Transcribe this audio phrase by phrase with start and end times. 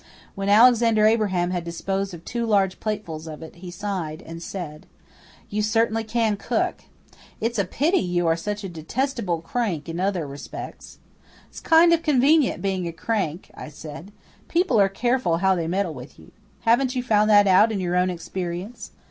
[0.33, 4.87] When Alexander Abraham had disposed of two large platefuls of it, he sighed and said,
[5.47, 6.03] "You can certainly
[6.37, 6.85] cook.
[7.39, 10.97] It's a pity you are such a detestable crank in other respects."
[11.51, 14.11] "It's kind of convenient being a crank," I said.
[14.47, 16.31] "People are careful how they meddle with you.
[16.61, 18.89] Haven't you found that out in your own experience?"